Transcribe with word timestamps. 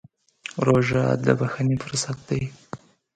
روژه 0.65 1.03
د 1.25 1.27
بښنې 1.39 1.75
فرصت 1.83 2.17
دی. 2.29 2.41